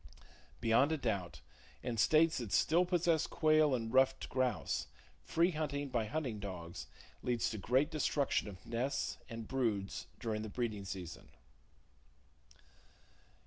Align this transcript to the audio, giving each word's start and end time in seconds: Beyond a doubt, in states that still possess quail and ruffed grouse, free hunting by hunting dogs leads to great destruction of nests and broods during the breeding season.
Beyond 0.61 0.91
a 0.91 0.97
doubt, 0.97 1.41
in 1.83 1.95
states 1.97 2.39
that 2.39 2.51
still 2.51 2.85
possess 2.85 3.27
quail 3.27 3.75
and 3.75 3.93
ruffed 3.93 4.29
grouse, 4.29 4.87
free 5.21 5.51
hunting 5.51 5.89
by 5.89 6.05
hunting 6.07 6.39
dogs 6.39 6.87
leads 7.21 7.51
to 7.51 7.59
great 7.59 7.91
destruction 7.91 8.47
of 8.47 8.65
nests 8.65 9.19
and 9.29 9.47
broods 9.47 10.07
during 10.19 10.41
the 10.41 10.49
breeding 10.49 10.85
season. 10.85 11.29